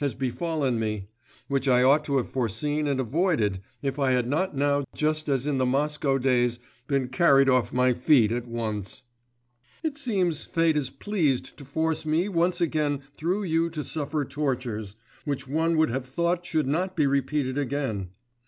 [0.00, 1.08] has befallen me,
[1.48, 5.44] which I ought to have foreseen and avoided, if I had not now just as
[5.44, 9.02] in the Moscow days been carried off my feet at once.
[9.82, 14.94] It seems fate is pleased to force me once again through you to suffer tortures,
[15.24, 18.10] which one would have thought should not be repeated again....